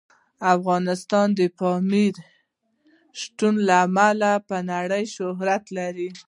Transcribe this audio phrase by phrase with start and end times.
[0.55, 2.23] افغانستان د پامیر د
[3.19, 6.09] شتون له امله په نړۍ شهرت لري.